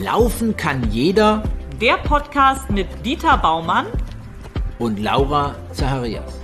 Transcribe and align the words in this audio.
Laufen 0.00 0.56
kann 0.56 0.92
jeder. 0.92 1.42
Der 1.80 1.94
Podcast 1.94 2.70
mit 2.70 2.86
Dieter 3.04 3.36
Baumann 3.36 3.86
und 4.78 5.00
Laura 5.00 5.56
Zacharias. 5.72 6.38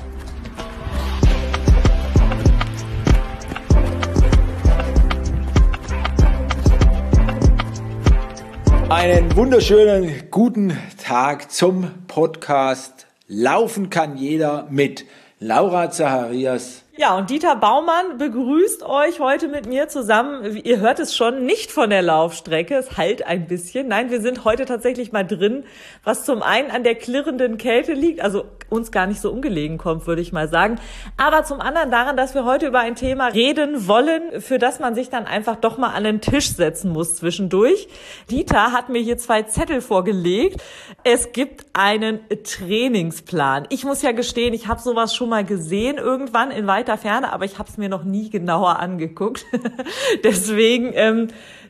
Einen 8.88 9.36
wunderschönen 9.36 10.30
guten 10.32 10.76
Tag 11.00 11.52
zum 11.52 11.92
Podcast 12.08 13.06
Laufen 13.28 13.88
kann 13.88 14.16
jeder 14.16 14.66
mit 14.68 15.04
Laura 15.38 15.92
Zacharias 15.92 16.83
ja, 16.96 17.16
und 17.16 17.30
Dieter 17.30 17.56
Baumann 17.56 18.18
begrüßt 18.18 18.84
euch 18.84 19.18
heute 19.18 19.48
mit 19.48 19.66
mir 19.66 19.88
zusammen. 19.88 20.60
Ihr 20.62 20.78
hört 20.78 21.00
es 21.00 21.16
schon 21.16 21.44
nicht 21.44 21.72
von 21.72 21.90
der 21.90 22.02
Laufstrecke. 22.02 22.76
Es 22.76 22.96
halt 22.96 23.26
ein 23.26 23.48
bisschen. 23.48 23.88
Nein, 23.88 24.10
wir 24.10 24.20
sind 24.20 24.44
heute 24.44 24.64
tatsächlich 24.64 25.10
mal 25.10 25.24
drin, 25.24 25.64
was 26.04 26.24
zum 26.24 26.42
einen 26.42 26.70
an 26.70 26.84
der 26.84 26.94
klirrenden 26.94 27.58
Kälte 27.58 27.94
liegt, 27.94 28.20
also 28.20 28.44
uns 28.74 28.92
gar 28.92 29.06
nicht 29.06 29.20
so 29.20 29.30
ungelegen 29.30 29.78
kommt, 29.78 30.06
würde 30.06 30.20
ich 30.20 30.32
mal 30.32 30.48
sagen. 30.48 30.78
Aber 31.16 31.44
zum 31.44 31.60
anderen 31.60 31.90
daran, 31.90 32.16
dass 32.16 32.34
wir 32.34 32.44
heute 32.44 32.66
über 32.66 32.80
ein 32.80 32.96
Thema 32.96 33.28
reden 33.28 33.86
wollen, 33.86 34.40
für 34.40 34.58
das 34.58 34.80
man 34.80 34.94
sich 34.94 35.08
dann 35.08 35.26
einfach 35.26 35.56
doch 35.56 35.78
mal 35.78 35.90
an 35.94 36.04
den 36.04 36.20
Tisch 36.20 36.50
setzen 36.50 36.92
muss 36.92 37.16
zwischendurch. 37.16 37.88
Dieter 38.30 38.72
hat 38.72 38.88
mir 38.88 39.00
hier 39.00 39.18
zwei 39.18 39.42
Zettel 39.42 39.80
vorgelegt. 39.80 40.62
Es 41.04 41.32
gibt 41.32 41.66
einen 41.72 42.20
Trainingsplan. 42.28 43.66
Ich 43.70 43.84
muss 43.84 44.02
ja 44.02 44.12
gestehen, 44.12 44.54
ich 44.54 44.66
habe 44.66 44.80
sowas 44.80 45.14
schon 45.14 45.28
mal 45.28 45.44
gesehen 45.44 45.96
irgendwann 45.96 46.50
in 46.50 46.66
weiter 46.66 46.98
Ferne, 46.98 47.32
aber 47.32 47.44
ich 47.44 47.58
habe 47.58 47.68
es 47.68 47.76
mir 47.76 47.88
noch 47.88 48.04
nie 48.04 48.30
genauer 48.30 48.78
angeguckt. 48.78 49.46
Deswegen, 50.24 50.92
ähm, 50.94 51.28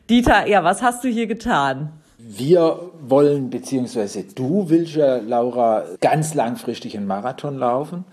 Dieter, 0.09 0.47
ja, 0.47 0.63
was 0.63 0.81
hast 0.81 1.03
du 1.03 1.07
hier 1.07 1.27
getan? 1.27 1.91
Wir 2.27 2.91
wollen, 3.07 3.51
beziehungsweise 3.51 4.23
du 4.23 4.67
willst 4.67 4.95
ja, 4.95 5.17
Laura, 5.17 5.83
ganz 6.01 6.33
langfristig 6.33 6.97
einen 6.97 7.05
Marathon 7.05 7.55
laufen. 7.59 8.03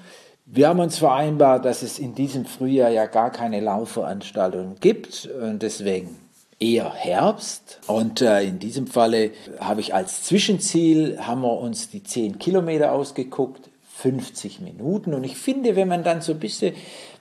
Wir 0.45 0.69
haben 0.69 0.81
uns 0.81 0.99
vereinbart, 0.99 1.65
dass 1.65 1.81
es 1.81 1.99
in 1.99 2.15
diesem 2.15 2.45
Frühjahr 2.45 2.91
ja 2.91 3.07
gar 3.07 3.31
keine 3.31 3.61
Laufveranstaltung 3.61 4.75
gibt 4.81 5.31
und 5.41 5.63
deswegen 5.63 6.15
eher 6.61 6.93
Herbst. 6.93 7.81
Und 7.87 8.21
äh, 8.21 8.43
in 8.43 8.59
diesem 8.59 8.87
Falle 8.87 9.31
habe 9.59 9.81
ich 9.81 9.95
als 9.95 10.25
Zwischenziel, 10.25 11.19
haben 11.19 11.41
wir 11.41 11.59
uns 11.59 11.89
die 11.89 12.03
10 12.03 12.39
Kilometer 12.39 12.93
ausgeguckt 12.93 13.71
50 13.97 14.61
Minuten. 14.61 15.15
Und 15.15 15.25
ich 15.25 15.39
finde, 15.39 15.75
wenn 15.75 15.89
man 15.89 16.05
dann 16.05 16.21
so 16.21 16.33
ein 16.33 16.39
bisschen 16.39 16.75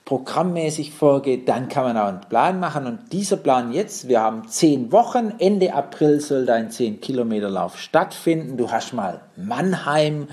programmmäßig 0.06 0.92
vorgeht, 0.92 1.48
dann 1.48 1.70
kann 1.70 1.84
man 1.84 1.98
auch 1.98 2.08
einen 2.08 2.22
Plan 2.22 2.60
machen. 2.60 2.88
Und 2.88 3.14
dieser 3.14 3.38
Plan 3.38 3.72
jetzt, 3.72 4.08
wir 4.08 4.22
haben 4.22 4.48
zehn 4.48 4.92
Wochen, 4.92 5.34
Ende 5.38 5.74
April 5.74 6.20
soll 6.20 6.46
dein 6.46 6.72
10 6.72 7.02
Kilometer 7.02 7.50
Lauf 7.50 7.80
stattfinden. 7.80 8.58
Du 8.58 8.72
hast 8.72 8.94
mal 8.94 9.22
Mannheim 9.36 10.28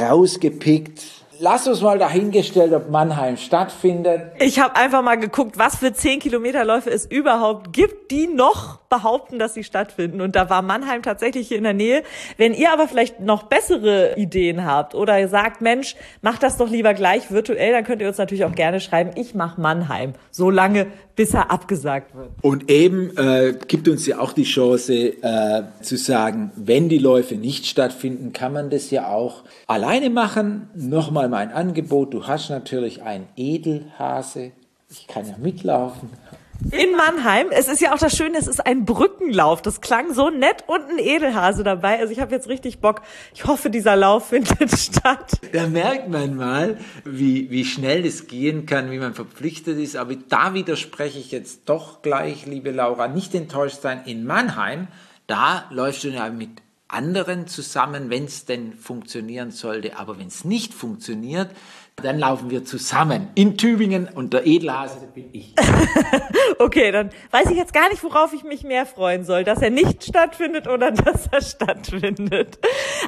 rausgepickt, 0.00 1.02
lass 1.40 1.66
uns 1.66 1.80
mal 1.80 1.98
dahingestellt, 1.98 2.72
ob 2.72 2.90
Mannheim 2.90 3.36
stattfindet. 3.36 4.32
Ich 4.38 4.58
habe 4.58 4.76
einfach 4.76 5.02
mal 5.02 5.16
geguckt, 5.16 5.58
was 5.58 5.76
für 5.76 5.92
10 5.92 6.20
Kilometerläufe 6.20 6.90
es 6.90 7.06
überhaupt 7.06 7.72
gibt, 7.72 8.10
die 8.10 8.26
noch 8.26 8.78
behaupten, 8.88 9.38
dass 9.38 9.54
sie 9.54 9.64
stattfinden. 9.64 10.20
Und 10.20 10.34
da 10.34 10.50
war 10.50 10.62
Mannheim 10.62 11.02
tatsächlich 11.02 11.48
hier 11.48 11.58
in 11.58 11.64
der 11.64 11.74
Nähe. 11.74 12.02
Wenn 12.36 12.54
ihr 12.54 12.72
aber 12.72 12.88
vielleicht 12.88 13.20
noch 13.20 13.44
bessere 13.44 14.16
Ideen 14.16 14.64
habt 14.64 14.94
oder 14.94 15.18
ihr 15.18 15.28
sagt, 15.28 15.60
Mensch, 15.60 15.94
macht 16.22 16.42
das 16.42 16.56
doch 16.56 16.70
lieber 16.70 16.94
gleich 16.94 17.30
virtuell, 17.30 17.72
dann 17.72 17.84
könnt 17.84 18.00
ihr 18.00 18.08
uns 18.08 18.18
natürlich 18.18 18.44
auch 18.44 18.54
gerne 18.54 18.80
schreiben, 18.80 19.10
ich 19.16 19.34
mache 19.34 19.60
Mannheim. 19.60 20.14
So 20.30 20.50
lange, 20.50 20.86
bis 21.16 21.34
er 21.34 21.50
abgesagt 21.50 22.14
wird. 22.14 22.30
Und 22.42 22.70
eben 22.70 23.16
äh, 23.16 23.54
gibt 23.66 23.88
uns 23.88 24.06
ja 24.06 24.20
auch 24.20 24.32
die 24.32 24.44
Chance 24.44 24.94
äh, 24.94 25.62
zu 25.82 25.96
sagen, 25.96 26.52
wenn 26.54 26.88
die 26.88 26.98
Läufe 26.98 27.34
nicht 27.34 27.66
stattfinden, 27.66 28.32
kann 28.32 28.52
man 28.52 28.70
das 28.70 28.90
ja 28.90 29.08
auch 29.08 29.42
alleine 29.66 30.10
machen. 30.10 30.70
Nochmal 30.74 31.27
mein 31.28 31.52
Angebot, 31.52 32.14
du 32.14 32.26
hast 32.26 32.50
natürlich 32.50 33.02
einen 33.02 33.28
Edelhase. 33.36 34.52
Ich 34.90 35.06
kann 35.06 35.26
ja 35.26 35.36
mitlaufen 35.38 36.10
in 36.72 36.96
Mannheim. 36.96 37.48
Es 37.50 37.68
ist 37.68 37.80
ja 37.80 37.94
auch 37.94 37.98
das 37.98 38.16
Schöne, 38.16 38.36
es 38.36 38.48
ist 38.48 38.66
ein 38.66 38.84
Brückenlauf. 38.84 39.62
Das 39.62 39.80
klang 39.80 40.12
so 40.12 40.28
nett 40.30 40.64
und 40.66 40.88
ein 40.90 40.98
Edelhase 40.98 41.62
dabei. 41.62 42.00
Also 42.00 42.12
ich 42.12 42.20
habe 42.20 42.34
jetzt 42.34 42.48
richtig 42.48 42.80
Bock. 42.80 43.02
Ich 43.32 43.46
hoffe, 43.46 43.70
dieser 43.70 43.96
Lauf 43.96 44.28
findet 44.28 44.70
statt. 44.78 45.38
Da 45.52 45.68
merkt 45.68 46.08
man 46.08 46.34
mal, 46.34 46.78
wie, 47.04 47.50
wie 47.50 47.64
schnell 47.64 48.04
es 48.04 48.26
gehen 48.26 48.66
kann, 48.66 48.90
wie 48.90 48.98
man 48.98 49.14
verpflichtet 49.14 49.78
ist. 49.78 49.96
Aber 49.96 50.14
da 50.28 50.54
widerspreche 50.54 51.18
ich 51.18 51.30
jetzt 51.30 51.68
doch 51.68 52.02
gleich, 52.02 52.46
liebe 52.46 52.72
Laura. 52.72 53.08
Nicht 53.08 53.34
enttäuscht 53.34 53.80
sein. 53.80 54.02
In 54.04 54.24
Mannheim, 54.24 54.88
da 55.26 55.64
läufst 55.70 56.04
du 56.04 56.08
ja 56.08 56.28
mit 56.28 56.50
anderen 56.88 57.46
zusammen, 57.46 58.10
wenn 58.10 58.24
es 58.24 58.46
denn 58.46 58.72
funktionieren 58.76 59.50
sollte. 59.50 59.98
Aber 59.98 60.18
wenn 60.18 60.28
es 60.28 60.44
nicht 60.44 60.74
funktioniert, 60.74 61.50
dann 62.02 62.18
laufen 62.18 62.50
wir 62.50 62.64
zusammen 62.64 63.28
in 63.34 63.56
Tübingen 63.56 64.08
und 64.14 64.32
der 64.32 64.46
Edelhase 64.46 65.08
bin 65.14 65.30
ich. 65.32 65.54
okay, 66.58 66.92
dann 66.92 67.10
weiß 67.30 67.50
ich 67.50 67.56
jetzt 67.56 67.72
gar 67.72 67.88
nicht, 67.88 68.02
worauf 68.04 68.32
ich 68.32 68.44
mich 68.44 68.62
mehr 68.62 68.86
freuen 68.86 69.24
soll, 69.24 69.44
dass 69.44 69.60
er 69.60 69.70
nicht 69.70 70.04
stattfindet 70.04 70.68
oder 70.68 70.90
dass 70.92 71.26
er 71.30 71.42
stattfindet. 71.42 72.58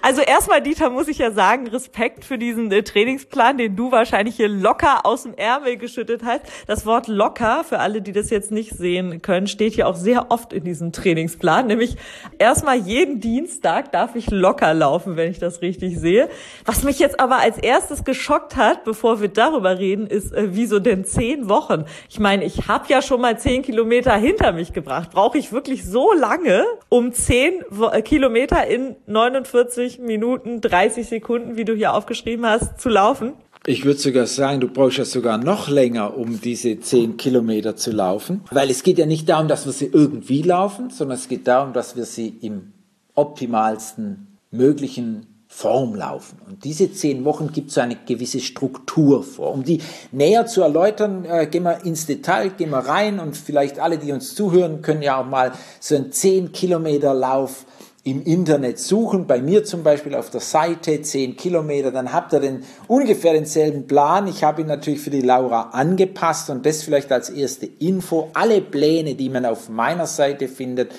Also 0.02 0.22
erstmal, 0.22 0.62
Dieter, 0.62 0.90
muss 0.90 1.08
ich 1.08 1.18
ja 1.18 1.30
sagen, 1.30 1.68
Respekt 1.68 2.24
für 2.24 2.38
diesen 2.38 2.70
äh, 2.72 2.82
Trainingsplan, 2.82 3.58
den 3.58 3.76
du 3.76 3.92
wahrscheinlich 3.92 4.36
hier 4.36 4.48
locker 4.48 5.06
aus 5.06 5.22
dem 5.22 5.34
Ärmel 5.34 5.76
geschüttet 5.76 6.22
hast. 6.24 6.42
Das 6.66 6.86
Wort 6.86 7.06
locker, 7.06 7.64
für 7.64 7.78
alle, 7.78 8.02
die 8.02 8.12
das 8.12 8.30
jetzt 8.30 8.50
nicht 8.50 8.76
sehen 8.76 9.22
können, 9.22 9.46
steht 9.46 9.74
hier 9.74 9.88
auch 9.88 9.96
sehr 9.96 10.30
oft 10.30 10.52
in 10.52 10.64
diesem 10.64 10.92
Trainingsplan. 10.92 11.66
Nämlich 11.66 11.96
erstmal 12.38 12.76
jeden 12.76 13.20
Dienstag 13.20 13.92
darf 13.92 14.16
ich 14.16 14.30
locker 14.30 14.74
laufen, 14.74 15.16
wenn 15.16 15.30
ich 15.30 15.38
das 15.38 15.62
richtig 15.62 15.98
sehe. 15.98 16.28
Was 16.64 16.82
mich 16.82 16.98
jetzt 16.98 17.20
aber 17.20 17.38
als 17.38 17.58
erstes 17.58 18.04
geschockt 18.04 18.56
hat, 18.56 18.79
bevor 18.84 19.20
wir 19.20 19.28
darüber 19.28 19.78
reden, 19.78 20.06
ist, 20.06 20.32
äh, 20.32 20.48
wieso 20.50 20.78
denn 20.78 21.04
zehn 21.04 21.48
Wochen? 21.48 21.84
Ich 22.08 22.18
meine, 22.18 22.44
ich 22.44 22.68
habe 22.68 22.84
ja 22.88 23.02
schon 23.02 23.20
mal 23.20 23.38
zehn 23.38 23.62
Kilometer 23.62 24.14
hinter 24.16 24.52
mich 24.52 24.72
gebracht. 24.72 25.10
Brauche 25.12 25.38
ich 25.38 25.52
wirklich 25.52 25.84
so 25.84 26.12
lange, 26.12 26.64
um 26.88 27.12
zehn 27.12 27.64
äh, 27.92 28.02
Kilometer 28.02 28.66
in 28.66 28.96
49 29.06 29.98
Minuten 29.98 30.60
30 30.60 31.08
Sekunden, 31.08 31.56
wie 31.56 31.64
du 31.64 31.74
hier 31.74 31.94
aufgeschrieben 31.94 32.46
hast, 32.46 32.80
zu 32.80 32.88
laufen? 32.88 33.34
Ich 33.66 33.84
würde 33.84 34.00
sogar 34.00 34.26
sagen, 34.26 34.60
du 34.60 34.68
brauchst 34.68 34.96
ja 34.96 35.04
sogar 35.04 35.36
noch 35.36 35.68
länger, 35.68 36.16
um 36.16 36.40
diese 36.40 36.80
zehn 36.80 37.18
Kilometer 37.18 37.76
zu 37.76 37.90
laufen. 37.90 38.42
Weil 38.50 38.70
es 38.70 38.82
geht 38.82 38.96
ja 38.96 39.04
nicht 39.04 39.28
darum, 39.28 39.48
dass 39.48 39.66
wir 39.66 39.72
sie 39.72 39.90
irgendwie 39.92 40.40
laufen, 40.40 40.88
sondern 40.88 41.18
es 41.18 41.28
geht 41.28 41.46
darum, 41.46 41.74
dass 41.74 41.94
wir 41.94 42.06
sie 42.06 42.28
im 42.40 42.72
optimalsten 43.14 44.38
möglichen 44.50 45.26
Form 45.52 45.96
laufen. 45.96 46.38
Und 46.48 46.64
diese 46.64 46.92
zehn 46.92 47.24
Wochen 47.24 47.50
gibt 47.52 47.72
so 47.72 47.80
eine 47.80 47.96
gewisse 48.06 48.38
Struktur 48.38 49.24
vor. 49.24 49.52
Um 49.52 49.64
die 49.64 49.80
näher 50.12 50.46
zu 50.46 50.62
erläutern, 50.62 51.24
äh, 51.24 51.48
gehen 51.48 51.64
wir 51.64 51.84
ins 51.84 52.06
Detail, 52.06 52.50
gehen 52.50 52.70
wir 52.70 52.78
rein 52.78 53.18
und 53.18 53.36
vielleicht 53.36 53.80
alle, 53.80 53.98
die 53.98 54.12
uns 54.12 54.34
zuhören, 54.36 54.80
können 54.80 55.02
ja 55.02 55.20
auch 55.20 55.26
mal 55.26 55.52
so 55.80 55.96
einen 55.96 56.12
zehn 56.12 56.52
Kilometer 56.52 57.12
Lauf 57.12 57.66
im 58.04 58.24
Internet 58.24 58.78
suchen, 58.78 59.26
bei 59.26 59.42
mir 59.42 59.64
zum 59.64 59.82
Beispiel 59.82 60.14
auf 60.14 60.30
der 60.30 60.40
Seite 60.40 61.02
10 61.02 61.36
Kilometer, 61.36 61.90
dann 61.90 62.14
habt 62.14 62.32
ihr 62.32 62.40
den, 62.40 62.64
ungefähr 62.88 63.34
denselben 63.34 63.86
Plan. 63.86 64.26
Ich 64.26 64.42
habe 64.42 64.62
ihn 64.62 64.68
natürlich 64.68 65.00
für 65.00 65.10
die 65.10 65.20
Laura 65.20 65.70
angepasst 65.72 66.48
und 66.48 66.64
das 66.64 66.82
vielleicht 66.82 67.12
als 67.12 67.28
erste 67.28 67.66
Info. 67.66 68.30
Alle 68.32 68.62
Pläne, 68.62 69.16
die 69.16 69.28
man 69.28 69.44
auf 69.44 69.68
meiner 69.68 70.06
Seite 70.06 70.48
findet, 70.48 70.92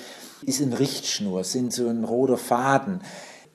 ist 0.46 0.60
in 0.60 0.72
Richtschnur, 0.72 1.42
sind 1.42 1.72
so 1.72 1.88
ein 1.88 2.04
roter 2.04 2.36
Faden 2.36 3.00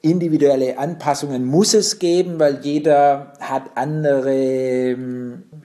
individuelle 0.02 0.78
Anpassungen 0.78 1.46
muss 1.46 1.74
es 1.74 2.00
geben, 2.00 2.40
weil 2.40 2.60
jeder 2.62 3.34
hat 3.40 3.64
andere 3.76 4.98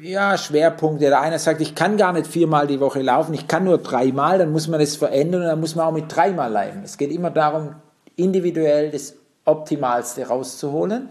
ja, 0.00 0.38
Schwerpunkte. 0.38 1.06
Der 1.06 1.20
eine 1.20 1.38
sagt, 1.38 1.60
ich 1.60 1.74
kann 1.74 1.96
gar 1.96 2.12
nicht 2.12 2.26
viermal 2.26 2.66
die 2.66 2.80
Woche 2.80 3.02
laufen, 3.02 3.34
ich 3.34 3.46
kann 3.46 3.64
nur 3.64 3.78
dreimal, 3.78 4.38
dann 4.38 4.52
muss 4.52 4.68
man 4.68 4.80
es 4.80 4.96
verändern 4.96 5.42
und 5.42 5.48
dann 5.48 5.60
muss 5.60 5.74
man 5.74 5.86
auch 5.86 5.92
mit 5.92 6.14
dreimal 6.14 6.50
laufen. 6.50 6.82
Es 6.84 6.98
geht 6.98 7.12
immer 7.12 7.30
darum, 7.30 7.74
individuell 8.16 8.90
das 8.90 9.14
Optimalste 9.44 10.26
rauszuholen. 10.26 11.10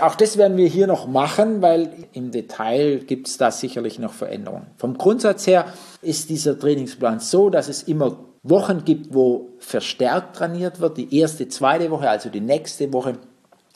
Auch 0.00 0.16
das 0.16 0.36
werden 0.36 0.56
wir 0.56 0.66
hier 0.66 0.86
noch 0.86 1.06
machen, 1.06 1.62
weil 1.62 1.90
im 2.12 2.30
Detail 2.30 2.98
gibt 2.98 3.28
es 3.28 3.38
da 3.38 3.50
sicherlich 3.50 3.98
noch 3.98 4.12
Veränderungen. 4.12 4.66
Vom 4.76 4.98
Grundsatz 4.98 5.46
her 5.46 5.66
ist 6.02 6.28
dieser 6.30 6.58
Trainingsplan 6.58 7.20
so, 7.20 7.50
dass 7.50 7.68
es 7.68 7.84
immer 7.84 8.16
Wochen 8.50 8.84
gibt, 8.84 9.14
wo 9.14 9.48
verstärkt 9.58 10.36
trainiert 10.36 10.80
wird. 10.80 10.96
Die 10.96 11.18
erste, 11.18 11.48
zweite 11.48 11.90
Woche, 11.90 12.08
also 12.08 12.28
die 12.28 12.40
nächste 12.40 12.92
Woche, 12.92 13.18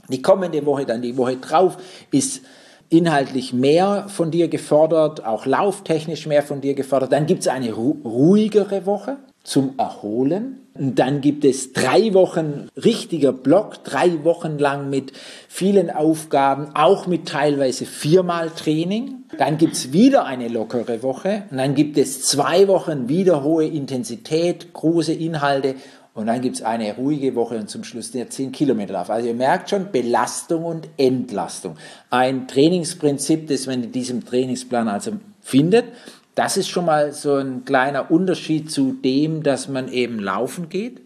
die 0.08 0.22
kommende 0.22 0.64
Woche, 0.66 0.86
dann 0.86 1.02
die 1.02 1.16
Woche 1.16 1.36
drauf, 1.36 1.76
ist 2.10 2.42
inhaltlich 2.88 3.52
mehr 3.52 4.06
von 4.08 4.30
dir 4.30 4.48
gefordert, 4.48 5.24
auch 5.24 5.46
lauftechnisch 5.46 6.26
mehr 6.26 6.42
von 6.42 6.60
dir 6.60 6.74
gefordert. 6.74 7.12
Dann 7.12 7.26
gibt 7.26 7.40
es 7.40 7.48
eine 7.48 7.72
ruhigere 7.72 8.84
Woche 8.84 9.16
zum 9.42 9.74
Erholen. 9.78 10.61
Und 10.74 10.98
dann 10.98 11.20
gibt 11.20 11.44
es 11.44 11.72
drei 11.72 12.14
Wochen 12.14 12.68
richtiger 12.82 13.32
Block, 13.32 13.84
drei 13.84 14.24
Wochen 14.24 14.58
lang 14.58 14.88
mit 14.88 15.12
vielen 15.48 15.90
Aufgaben, 15.90 16.74
auch 16.74 17.06
mit 17.06 17.28
teilweise 17.28 17.84
viermal 17.84 18.50
Training. 18.50 19.24
Dann 19.36 19.58
gibt 19.58 19.74
es 19.74 19.92
wieder 19.92 20.24
eine 20.24 20.48
lockere 20.48 21.02
Woche. 21.02 21.44
Und 21.50 21.58
dann 21.58 21.74
gibt 21.74 21.98
es 21.98 22.22
zwei 22.22 22.68
Wochen 22.68 23.08
wieder 23.08 23.44
hohe 23.44 23.66
Intensität, 23.66 24.72
große 24.72 25.12
Inhalte 25.12 25.74
Und 26.14 26.26
dann 26.26 26.42
gibt 26.42 26.56
es 26.56 26.62
eine 26.62 26.94
ruhige 26.94 27.34
Woche 27.34 27.56
und 27.56 27.70
zum 27.70 27.84
Schluss 27.84 28.10
der 28.10 28.28
10 28.28 28.52
Kilometer 28.52 28.92
Lauf. 28.92 29.08
Also 29.08 29.28
ihr 29.28 29.34
merkt 29.34 29.70
schon 29.70 29.90
Belastung 29.90 30.64
und 30.64 30.88
Entlastung. 30.98 31.76
Ein 32.10 32.48
Trainingsprinzip, 32.48 33.48
das 33.48 33.66
man 33.66 33.82
in 33.84 33.92
diesem 33.92 34.24
Trainingsplan 34.24 34.88
also 34.88 35.12
findet. 35.40 35.86
Das 36.34 36.56
ist 36.56 36.68
schon 36.68 36.86
mal 36.86 37.12
so 37.12 37.36
ein 37.36 37.64
kleiner 37.64 38.10
Unterschied 38.10 38.70
zu 38.70 38.92
dem, 38.92 39.42
dass 39.42 39.68
man 39.68 39.88
eben 39.92 40.18
laufen 40.18 40.68
geht. 40.68 41.00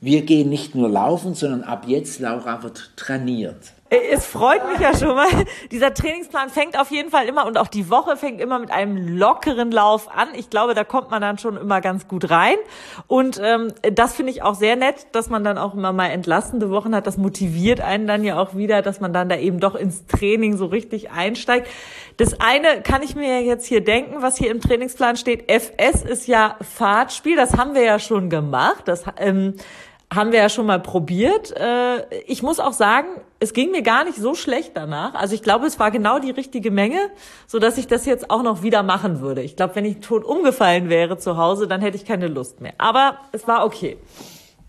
Wir 0.00 0.22
gehen 0.22 0.48
nicht 0.48 0.74
nur 0.74 0.88
laufen, 0.88 1.34
sondern 1.34 1.62
ab 1.62 1.84
jetzt, 1.86 2.20
Laura, 2.20 2.62
wird 2.62 2.92
trainiert. 2.96 3.72
Es 3.92 4.24
freut 4.24 4.66
mich 4.70 4.80
ja 4.80 4.96
schon 4.96 5.14
mal. 5.14 5.28
Dieser 5.70 5.92
Trainingsplan 5.92 6.48
fängt 6.48 6.80
auf 6.80 6.90
jeden 6.90 7.10
Fall 7.10 7.26
immer 7.26 7.44
und 7.44 7.58
auch 7.58 7.66
die 7.68 7.90
Woche 7.90 8.16
fängt 8.16 8.40
immer 8.40 8.58
mit 8.58 8.70
einem 8.70 9.18
lockeren 9.18 9.70
Lauf 9.70 10.08
an. 10.10 10.28
Ich 10.34 10.48
glaube, 10.48 10.72
da 10.72 10.82
kommt 10.82 11.10
man 11.10 11.20
dann 11.20 11.36
schon 11.36 11.58
immer 11.58 11.82
ganz 11.82 12.08
gut 12.08 12.30
rein. 12.30 12.56
Und 13.06 13.38
ähm, 13.44 13.68
das 13.92 14.14
finde 14.14 14.32
ich 14.32 14.42
auch 14.42 14.54
sehr 14.54 14.76
nett, 14.76 15.08
dass 15.12 15.28
man 15.28 15.44
dann 15.44 15.58
auch 15.58 15.74
immer 15.74 15.92
mal 15.92 16.06
entlastende 16.06 16.70
Wochen 16.70 16.94
hat. 16.94 17.06
Das 17.06 17.18
motiviert 17.18 17.82
einen 17.82 18.06
dann 18.06 18.24
ja 18.24 18.38
auch 18.38 18.56
wieder, 18.56 18.80
dass 18.80 19.00
man 19.00 19.12
dann 19.12 19.28
da 19.28 19.36
eben 19.36 19.60
doch 19.60 19.74
ins 19.74 20.06
Training 20.06 20.56
so 20.56 20.64
richtig 20.64 21.10
einsteigt. 21.10 21.68
Das 22.16 22.40
eine 22.40 22.80
kann 22.80 23.02
ich 23.02 23.14
mir 23.14 23.42
jetzt 23.42 23.66
hier 23.66 23.84
denken, 23.84 24.22
was 24.22 24.38
hier 24.38 24.50
im 24.50 24.62
Trainingsplan 24.62 25.18
steht. 25.18 25.50
FS 25.50 26.02
ist 26.02 26.26
ja 26.26 26.56
Fahrtspiel. 26.62 27.36
Das 27.36 27.58
haben 27.58 27.74
wir 27.74 27.82
ja 27.82 27.98
schon 27.98 28.30
gemacht. 28.30 28.84
Das 28.86 29.04
ähm, 29.18 29.56
haben 30.14 30.32
wir 30.32 30.38
ja 30.38 30.48
schon 30.48 30.66
mal 30.66 30.80
probiert. 30.80 31.56
Äh, 31.56 32.04
ich 32.26 32.42
muss 32.42 32.60
auch 32.60 32.72
sagen, 32.72 33.08
es 33.40 33.52
ging 33.52 33.70
mir 33.70 33.82
gar 33.82 34.04
nicht 34.04 34.16
so 34.16 34.34
schlecht 34.34 34.72
danach. 34.74 35.14
Also 35.14 35.34
ich 35.34 35.42
glaube, 35.42 35.66
es 35.66 35.78
war 35.78 35.90
genau 35.90 36.18
die 36.18 36.30
richtige 36.30 36.70
Menge, 36.70 37.10
so 37.46 37.58
dass 37.58 37.78
ich 37.78 37.86
das 37.86 38.06
jetzt 38.06 38.30
auch 38.30 38.42
noch 38.42 38.62
wieder 38.62 38.82
machen 38.82 39.20
würde. 39.20 39.42
Ich 39.42 39.56
glaube, 39.56 39.76
wenn 39.76 39.84
ich 39.84 40.00
tot 40.00 40.24
umgefallen 40.24 40.88
wäre 40.88 41.18
zu 41.18 41.36
Hause, 41.36 41.66
dann 41.66 41.80
hätte 41.80 41.96
ich 41.96 42.04
keine 42.04 42.28
Lust 42.28 42.60
mehr. 42.60 42.74
Aber 42.78 43.18
es 43.32 43.46
war 43.48 43.64
okay. 43.64 43.96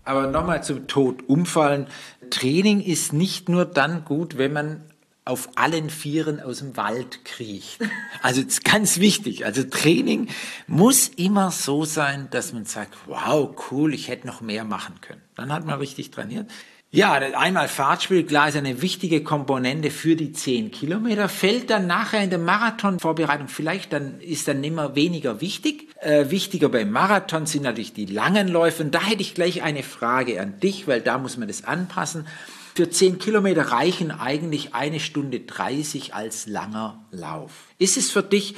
Aber 0.04 0.26
nochmal 0.26 0.62
zum 0.62 0.86
Tod 0.86 1.28
umfallen. 1.28 1.86
Training 2.30 2.80
ist 2.80 3.12
nicht 3.12 3.48
nur 3.48 3.64
dann 3.64 4.04
gut, 4.04 4.36
wenn 4.36 4.52
man 4.52 4.82
auf 5.24 5.48
allen 5.54 5.88
Vieren 5.88 6.40
aus 6.40 6.58
dem 6.58 6.76
Wald 6.76 7.24
kriecht. 7.24 7.80
Also 8.22 8.42
das 8.42 8.54
ist 8.54 8.64
ganz 8.64 8.98
wichtig. 9.00 9.46
Also 9.46 9.62
Training 9.64 10.28
muss 10.66 11.08
immer 11.08 11.50
so 11.50 11.84
sein, 11.84 12.28
dass 12.30 12.52
man 12.52 12.66
sagt, 12.66 12.94
wow, 13.06 13.50
cool, 13.70 13.94
ich 13.94 14.08
hätte 14.08 14.26
noch 14.26 14.40
mehr 14.40 14.64
machen 14.64 15.00
können. 15.00 15.22
Dann 15.36 15.52
hat 15.52 15.64
man 15.64 15.78
richtig 15.78 16.10
trainiert. 16.10 16.50
Ja, 16.90 17.14
einmal 17.14 17.66
Fahrtspiel, 17.66 18.22
klar, 18.22 18.48
ist 18.48 18.56
eine 18.56 18.80
wichtige 18.80 19.24
Komponente 19.24 19.90
für 19.90 20.14
die 20.14 20.32
10 20.32 20.70
Kilometer. 20.70 21.28
Fällt 21.28 21.70
dann 21.70 21.88
nachher 21.88 22.22
in 22.22 22.30
der 22.30 22.38
Marathonvorbereitung 22.38 23.48
vielleicht, 23.48 23.92
dann 23.92 24.20
ist 24.20 24.46
dann 24.46 24.62
immer 24.62 24.94
weniger 24.94 25.40
wichtig. 25.40 25.88
Äh, 26.00 26.30
wichtiger 26.30 26.68
beim 26.68 26.92
Marathon 26.92 27.46
sind 27.46 27.64
natürlich 27.64 27.94
die 27.94 28.06
langen 28.06 28.46
Läufe. 28.46 28.84
Und 28.84 28.94
da 28.94 29.02
hätte 29.02 29.22
ich 29.22 29.34
gleich 29.34 29.64
eine 29.64 29.82
Frage 29.82 30.40
an 30.40 30.60
dich, 30.60 30.86
weil 30.86 31.00
da 31.00 31.18
muss 31.18 31.36
man 31.36 31.48
das 31.48 31.64
anpassen. 31.64 32.28
Für 32.76 32.90
10 32.90 33.20
Kilometer 33.20 33.70
reichen 33.70 34.10
eigentlich 34.10 34.74
eine 34.74 34.98
Stunde 34.98 35.38
30 35.38 36.12
als 36.12 36.48
langer 36.48 37.04
Lauf. 37.12 37.52
Ist 37.78 37.96
es 37.96 38.10
für 38.10 38.24
dich 38.24 38.56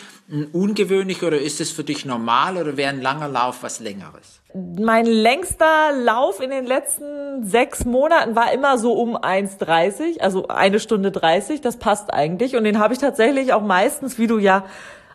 ungewöhnlich 0.55 1.23
oder 1.23 1.39
ist 1.39 1.61
es 1.61 1.71
für 1.71 1.85
dich 1.85 2.07
normal 2.07 2.57
oder 2.57 2.79
wäre 2.79 2.89
ein 2.89 3.03
langer 3.03 3.29
Lauf 3.29 3.63
was 3.63 3.79
längeres? 3.79 4.41
Mein 4.55 5.05
längster 5.05 5.93
Lauf 5.93 6.41
in 6.41 6.49
den 6.49 6.65
letzten 6.65 7.45
sechs 7.45 7.85
Monaten 7.85 8.35
war 8.35 8.55
immer 8.55 8.79
so 8.79 8.95
um 8.95 9.19
1,30, 9.19 10.21
also 10.21 10.49
eine 10.49 10.81
Stunde 10.81 11.11
30. 11.11 11.61
Das 11.61 11.77
passt 11.77 12.11
eigentlich. 12.11 12.57
Und 12.57 12.65
den 12.65 12.79
habe 12.79 12.95
ich 12.95 12.99
tatsächlich 12.99 13.53
auch 13.53 13.63
meistens, 13.63 14.19
wie 14.19 14.29
du 14.29 14.39
ja 14.39 14.65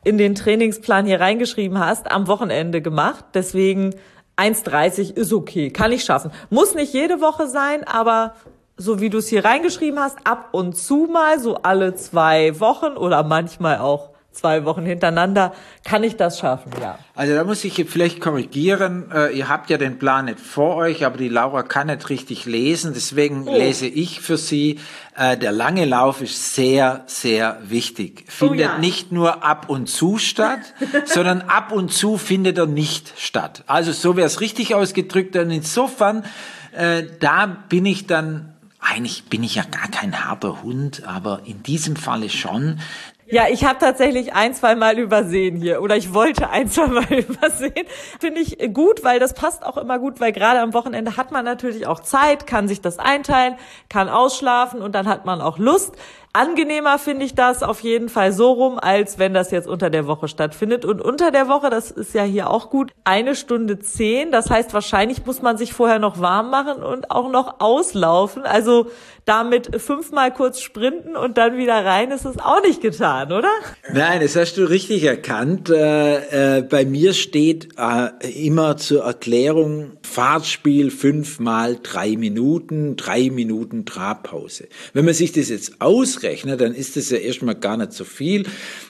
in 0.04 0.20
den 0.20 0.36
Trainingsplan 0.36 1.08
hier 1.08 1.20
reingeschrieben 1.20 1.80
hast, 1.80 2.12
am 2.12 2.28
Wochenende 2.28 2.84
gemacht. 2.84 3.26
Deswegen 3.34 3.96
1,30 4.38 5.16
ist 5.16 5.34
okay, 5.34 5.72
kann 5.72 5.92
ich 5.92 6.04
schaffen. 6.04 6.30
Muss 6.52 6.76
nicht 6.76 6.94
jede 6.94 7.20
Woche 7.20 7.48
sein, 7.48 7.84
aber 7.84 8.36
so 8.82 9.00
wie 9.00 9.10
du 9.10 9.20
es 9.20 9.28
hier 9.28 9.46
reingeschrieben 9.46 10.00
hast, 10.00 10.18
ab 10.26 10.50
und 10.52 10.76
zu 10.76 11.08
mal, 11.12 11.40
so 11.40 11.58
alle 11.58 11.96
zwei 11.96 12.60
Wochen 12.60 12.98
oder 12.98 13.24
manchmal 13.24 13.78
auch 13.78 14.12
zwei 14.32 14.64
Wochen 14.64 14.86
hintereinander, 14.86 15.54
kann 15.84 16.04
ich 16.04 16.16
das 16.16 16.40
schaffen, 16.40 16.72
ja. 16.82 16.98
Also 17.16 17.36
da 17.36 17.44
muss 17.44 17.64
ich 17.66 17.86
vielleicht 17.90 18.22
korrigieren. 18.22 19.12
Äh, 19.14 19.38
ihr 19.38 19.50
habt 19.50 19.70
ja 19.70 19.78
den 19.78 20.00
Plan 20.00 20.26
nicht 20.26 20.40
vor 20.40 20.78
euch, 20.78 21.06
aber 21.06 21.18
die 21.18 21.28
Laura 21.28 21.64
kann 21.64 21.88
nicht 21.88 22.10
richtig 22.10 22.46
lesen. 22.46 22.94
Deswegen 22.94 23.48
oh. 23.48 23.56
lese 23.56 23.88
ich 23.88 24.22
für 24.22 24.38
sie. 24.38 24.80
Äh, 25.18 25.38
der 25.38 25.52
lange 25.52 25.86
Lauf 25.86 26.22
ist 26.22 26.56
sehr, 26.56 27.04
sehr 27.08 27.60
wichtig. 27.64 28.24
Oh 28.28 28.48
findet 28.48 28.68
oh 28.68 28.72
ja. 28.72 28.78
nicht 28.78 29.12
nur 29.12 29.44
ab 29.44 29.70
und 29.70 29.88
zu 29.88 30.18
statt, 30.18 30.62
sondern 31.06 31.42
ab 31.42 31.72
und 31.72 31.92
zu 31.92 32.18
findet 32.18 32.58
er 32.58 32.68
nicht 32.68 33.14
statt. 33.18 33.64
Also 33.68 33.92
so 33.92 34.16
wäre 34.16 34.28
es 34.28 34.40
richtig 34.40 34.74
ausgedrückt. 34.74 35.36
Und 35.36 35.52
insofern, 35.52 36.24
äh, 36.72 37.04
da 37.20 37.46
bin 37.68 37.86
ich 37.86 38.08
dann 38.08 38.54
eigentlich 38.82 39.26
bin 39.26 39.44
ich 39.44 39.56
ja 39.56 39.64
gar 39.64 39.90
kein 39.90 40.26
harter 40.26 40.64
Hund, 40.64 41.04
aber 41.06 41.42
in 41.46 41.64
diesem 41.64 41.96
Falle 41.96 42.30
schon. 42.30 42.80
Ja, 43.28 43.48
ich 43.48 43.64
habe 43.64 43.80
tatsächlich 43.80 44.34
ein, 44.34 44.54
zwei 44.54 44.76
Mal 44.76 45.00
übersehen 45.00 45.56
hier 45.56 45.82
oder 45.82 45.96
ich 45.96 46.14
wollte 46.14 46.50
ein, 46.50 46.70
zwei 46.70 46.88
Mal 46.88 47.14
übersehen. 47.14 47.86
Finde 48.20 48.42
ich 48.42 48.58
gut, 48.74 49.06
weil 49.06 49.20
das 49.20 49.34
passt 49.34 49.64
auch 49.64 49.78
immer 49.78 50.00
gut, 50.00 50.20
weil 50.20 50.34
gerade 50.34 50.60
am 50.60 50.74
Wochenende 50.74 51.16
hat 51.16 51.32
man 51.32 51.46
natürlich 51.46 51.88
auch 51.88 52.02
Zeit, 52.02 52.46
kann 52.46 52.68
sich 52.68 52.82
das 52.82 53.00
einteilen, 53.00 53.56
kann 53.88 54.10
ausschlafen 54.10 54.82
und 54.82 54.94
dann 54.94 55.08
hat 55.08 55.26
man 55.26 55.40
auch 55.40 55.58
Lust. 55.58 55.96
Angenehmer 56.34 56.98
finde 56.98 57.26
ich 57.26 57.36
das 57.36 57.62
auf 57.62 57.82
jeden 57.82 58.08
Fall 58.08 58.32
so 58.32 58.52
rum, 58.54 58.80
als 58.80 59.20
wenn 59.20 59.34
das 59.34 59.52
jetzt 59.52 59.68
unter 59.68 59.90
der 59.90 60.08
Woche 60.08 60.30
stattfindet. 60.30 60.86
Und 60.86 61.02
unter 61.02 61.30
der 61.32 61.50
Woche, 61.50 61.70
das 61.70 61.92
ist 61.92 62.14
ja 62.14 62.24
hier 62.24 62.50
auch 62.50 62.70
gut, 62.70 62.92
eine 63.04 63.36
Stunde 63.36 63.80
zehn. 63.80 64.32
Das 64.32 64.50
heißt, 64.50 64.74
wahrscheinlich 64.74 65.26
muss 65.26 65.42
man 65.42 65.58
sich 65.58 65.74
vorher 65.74 66.00
noch 66.00 66.22
warm 66.22 66.50
machen 66.50 66.84
und 66.84 67.12
auch 67.12 67.30
noch 67.30 67.60
auslaufen. 67.60 68.44
Also 68.44 68.88
damit 69.26 69.82
fünfmal 69.82 70.34
kurz 70.34 70.62
sprinten 70.62 71.16
und 71.16 71.38
dann 71.38 71.58
wieder 71.58 71.86
rein, 71.86 72.12
ist 72.12 72.26
es 72.26 72.40
auch 72.40 72.62
nicht 72.64 72.82
getan, 72.82 73.32
oder? 73.32 73.50
Nein, 73.94 74.22
das 74.22 74.36
hast 74.36 74.56
du 74.58 74.64
richtig 74.64 75.04
erkannt. 75.04 75.70
Äh, 75.70 76.58
äh, 76.58 76.62
bei 76.62 76.86
mir 76.86 77.14
steht 77.14 77.70
äh, 77.78 78.46
immer 78.46 78.78
zur 78.78 79.04
Erklärung 79.04 79.98
Fahrtspiel 80.02 80.92
fünfmal 80.92 81.78
drei 81.82 82.18
Minuten, 82.18 82.96
drei 82.96 83.30
Minuten 83.30 83.86
Trabpause. 83.86 84.68
Wenn 84.94 85.06
man 85.06 85.14
sich 85.14 85.32
das 85.32 85.50
jetzt 85.50 85.80
aus 85.80 86.21
ausrechne, 86.22 86.58
dann 86.58 86.74
ist 86.74 86.98
es 86.98 87.10
ja 87.10 87.18
erstmal 87.18 87.56
gar 87.56 87.78
nicht 87.78 87.94
so 87.94 88.04
viel. 88.04 88.46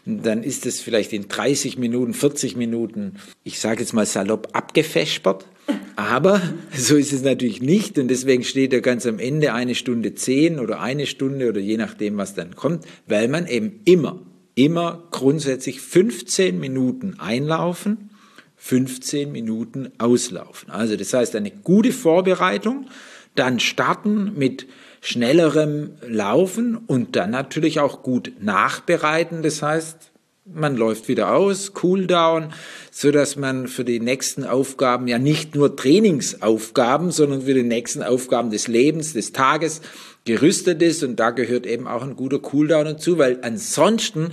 Dann 0.05 0.43
ist 0.43 0.65
es 0.65 0.81
vielleicht 0.81 1.13
in 1.13 1.27
30 1.27 1.77
Minuten, 1.77 2.13
40 2.13 2.55
Minuten, 2.55 3.13
ich 3.43 3.59
sage 3.59 3.81
jetzt 3.81 3.93
mal 3.93 4.05
salopp, 4.05 4.49
abgefespert. 4.53 5.45
Aber 5.95 6.41
so 6.77 6.95
ist 6.95 7.13
es 7.13 7.23
natürlich 7.23 7.61
nicht 7.61 7.97
und 7.97 8.07
deswegen 8.07 8.43
steht 8.43 8.73
er 8.73 8.81
ganz 8.81 9.05
am 9.05 9.19
Ende 9.19 9.53
eine 9.53 9.75
Stunde 9.75 10.15
zehn 10.15 10.59
oder 10.59 10.81
eine 10.81 11.05
Stunde 11.05 11.49
oder 11.49 11.59
je 11.59 11.77
nachdem, 11.77 12.17
was 12.17 12.33
dann 12.33 12.55
kommt, 12.55 12.85
weil 13.07 13.27
man 13.27 13.47
eben 13.47 13.81
immer, 13.85 14.19
immer 14.55 15.07
grundsätzlich 15.11 15.81
15 15.81 16.59
Minuten 16.59 17.15
einlaufen, 17.19 18.09
15 18.57 19.31
Minuten 19.31 19.91
auslaufen. 19.97 20.69
Also 20.69 20.95
das 20.95 21.13
heißt 21.13 21.35
eine 21.35 21.51
gute 21.51 21.91
Vorbereitung, 21.91 22.87
dann 23.35 23.59
starten 23.59 24.33
mit 24.35 24.67
schnellerem 25.01 25.95
Laufen 26.07 26.77
und 26.77 27.15
dann 27.15 27.31
natürlich 27.31 27.79
auch 27.79 28.03
gut 28.03 28.31
nachbereiten. 28.39 29.41
Das 29.41 29.61
heißt, 29.61 30.11
man 30.45 30.77
läuft 30.77 31.07
wieder 31.07 31.33
aus, 31.33 31.73
Cooldown, 31.73 32.53
so 32.91 33.11
dass 33.11 33.35
man 33.35 33.67
für 33.67 33.83
die 33.83 33.99
nächsten 33.99 34.43
Aufgaben 34.43 35.07
ja 35.07 35.17
nicht 35.17 35.55
nur 35.55 35.75
Trainingsaufgaben, 35.75 37.11
sondern 37.11 37.41
für 37.43 37.53
die 37.53 37.63
nächsten 37.63 38.03
Aufgaben 38.03 38.51
des 38.51 38.67
Lebens, 38.67 39.13
des 39.13 39.33
Tages 39.33 39.81
gerüstet 40.25 40.81
ist. 40.81 41.03
Und 41.03 41.19
da 41.19 41.31
gehört 41.31 41.65
eben 41.65 41.87
auch 41.87 42.03
ein 42.03 42.15
guter 42.15 42.39
Cooldown 42.39 42.85
dazu, 42.85 43.17
weil 43.17 43.39
ansonsten 43.41 44.31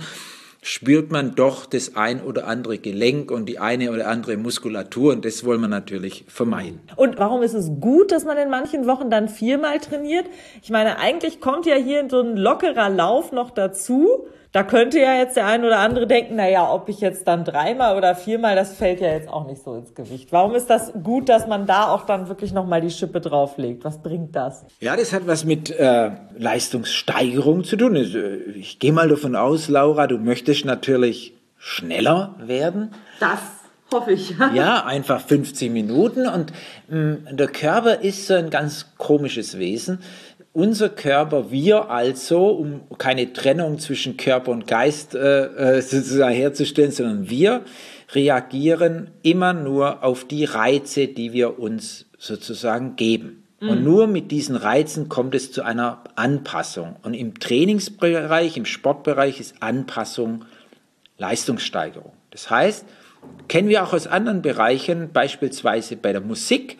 spürt 0.61 1.11
man 1.11 1.35
doch 1.35 1.65
das 1.65 1.95
ein 1.95 2.21
oder 2.21 2.47
andere 2.47 2.77
Gelenk 2.77 3.31
und 3.31 3.47
die 3.47 3.59
eine 3.59 3.91
oder 3.91 4.07
andere 4.07 4.37
Muskulatur 4.37 5.13
und 5.13 5.25
das 5.25 5.45
wollen 5.45 5.61
wir 5.61 5.67
natürlich 5.67 6.25
vermeiden. 6.27 6.81
Und 6.95 7.17
warum 7.17 7.43
ist 7.43 7.53
es 7.53 7.71
gut, 7.79 8.11
dass 8.11 8.25
man 8.25 8.37
in 8.37 8.49
manchen 8.49 8.85
Wochen 8.85 9.09
dann 9.09 9.29
viermal 9.29 9.79
trainiert? 9.79 10.25
Ich 10.61 10.69
meine, 10.69 10.99
eigentlich 10.99 11.39
kommt 11.39 11.65
ja 11.65 11.75
hier 11.75 12.05
so 12.09 12.21
ein 12.21 12.35
lockerer 12.35 12.89
Lauf 12.89 13.31
noch 13.31 13.51
dazu. 13.51 14.27
Da 14.51 14.63
könnte 14.63 14.99
ja 14.99 15.13
jetzt 15.13 15.35
der 15.37 15.45
ein 15.45 15.63
oder 15.63 15.77
andere 15.77 16.07
denken, 16.07 16.35
na 16.35 16.49
ja, 16.49 16.71
ob 16.71 16.89
ich 16.89 17.01
jetzt 17.01 17.27
dann 17.27 17.45
dreimal 17.45 17.95
oder 17.95 18.15
viermal, 18.15 18.55
das 18.55 18.73
fällt 18.73 18.99
ja 18.99 19.09
jetzt 19.09 19.29
auch 19.29 19.45
nicht 19.45 19.63
so 19.63 19.75
ins 19.75 19.93
Gewicht. 19.93 20.31
Warum 20.31 20.55
ist 20.55 20.71
das 20.71 20.91
gut, 21.03 21.29
dass 21.29 21.45
man 21.45 21.67
da 21.67 21.89
auch 21.89 22.07
dann 22.07 22.29
wirklich 22.29 22.51
nochmal 22.51 22.81
die 22.81 22.89
Schippe 22.89 23.21
drauflegt? 23.21 23.83
Was 23.85 24.01
bringt 24.01 24.35
das? 24.35 24.65
Ja, 24.79 24.95
das 24.95 25.13
hat 25.13 25.27
was 25.27 25.45
mit 25.45 25.69
äh, 25.69 26.11
Leistungssteigerung 26.35 27.63
zu 27.63 27.77
tun. 27.77 27.95
Also, 27.95 28.17
ich 28.55 28.79
gehe 28.79 28.91
mal 28.91 29.07
davon 29.07 29.35
aus, 29.35 29.69
Laura, 29.69 30.07
du 30.07 30.17
möchtest 30.17 30.65
natürlich 30.65 31.33
schneller 31.59 32.33
werden. 32.39 32.95
Das 33.19 33.39
hoffe 33.93 34.13
ich. 34.13 34.33
ja, 34.55 34.83
einfach 34.83 35.21
50 35.21 35.71
Minuten 35.71 36.27
und 36.27 36.53
mh, 36.87 36.97
mm, 36.97 37.37
der 37.37 37.47
Körper 37.47 38.01
ist 38.01 38.27
so 38.27 38.33
ein 38.33 38.49
ganz 38.49 38.87
komisches 38.97 39.59
Wesen 39.59 39.99
unser 40.59 40.89
Körper, 40.89 41.51
wir 41.51 41.89
also, 41.89 42.47
um 42.49 42.81
keine 42.97 43.31
Trennung 43.31 43.79
zwischen 43.79 44.17
Körper 44.17 44.51
und 44.51 44.67
Geist 44.67 45.15
äh, 45.15 45.77
äh, 45.77 45.81
sozusagen 45.81 46.35
herzustellen, 46.35 46.91
sondern 46.91 47.29
wir, 47.29 47.63
reagieren 48.13 49.11
immer 49.21 49.53
nur 49.53 50.03
auf 50.03 50.25
die 50.25 50.43
Reize, 50.43 51.07
die 51.07 51.31
wir 51.31 51.59
uns 51.59 52.07
sozusagen 52.17 52.95
geben. 52.95 53.43
Und 53.61 53.83
nur 53.83 54.07
mit 54.07 54.31
diesen 54.31 54.55
Reizen 54.55 55.09
kommt 55.09 55.35
es 55.35 55.51
zu 55.51 55.63
einer 55.63 56.03
Anpassung. 56.15 56.95
Und 57.03 57.13
im 57.13 57.39
Trainingsbereich, 57.39 58.55
im 58.55 58.65
Sportbereich 58.65 59.41
ist 59.41 59.61
Anpassung 59.61 60.45
Leistungssteigerung. 61.17 62.13
Das 62.31 62.49
heißt, 62.49 62.85
kennen 63.49 63.67
wir 63.67 63.83
auch 63.83 63.91
aus 63.91 64.07
anderen 64.07 64.41
Bereichen, 64.41 65.11
beispielsweise 65.11 65.97
bei 65.97 66.13
der 66.13 66.21
Musik. 66.21 66.77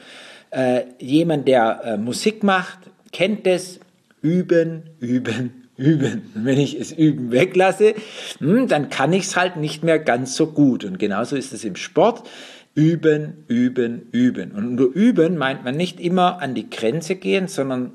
Äh, 0.51 0.85
jemand, 0.99 1.47
der 1.47 1.81
äh, 1.83 1.97
Musik 1.97 2.43
macht, 2.43 2.79
kennt 3.11 3.47
es, 3.47 3.79
üben, 4.21 4.83
üben, 4.99 5.69
üben. 5.77 6.31
Wenn 6.35 6.59
ich 6.59 6.79
es 6.79 6.91
üben 6.91 7.31
weglasse, 7.31 7.95
hm, 8.39 8.67
dann 8.67 8.89
kann 8.89 9.13
ich 9.13 9.23
es 9.23 9.35
halt 9.35 9.57
nicht 9.57 9.83
mehr 9.83 9.99
ganz 9.99 10.35
so 10.35 10.47
gut. 10.47 10.83
Und 10.83 10.99
genauso 10.99 11.35
ist 11.35 11.53
es 11.53 11.63
im 11.63 11.75
Sport. 11.75 12.29
Üben, 12.75 13.45
üben, 13.47 14.07
üben. 14.11 14.51
Und 14.51 14.67
unter 14.67 14.95
üben 14.95 15.37
meint 15.37 15.63
man 15.63 15.75
nicht 15.75 15.99
immer 15.99 16.41
an 16.41 16.53
die 16.53 16.69
Grenze 16.69 17.15
gehen, 17.15 17.47
sondern 17.47 17.91